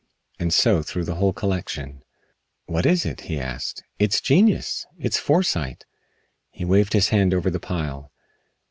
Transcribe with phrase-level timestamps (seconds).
[0.39, 2.01] And so through the whole collection.
[2.65, 3.83] "What is it?" he asked.
[3.99, 4.87] "It's genius!
[4.97, 5.85] It's foresight."
[6.49, 8.11] He waved his hand over the pile.